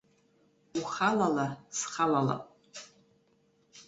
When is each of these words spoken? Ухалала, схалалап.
Ухалала, 0.79 1.45
схалалап. 1.79 2.41